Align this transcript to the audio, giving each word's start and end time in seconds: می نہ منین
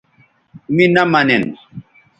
می 0.73 0.85
نہ 0.93 1.03
منین 1.11 1.45